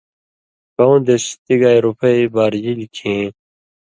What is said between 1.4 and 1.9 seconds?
تی گائ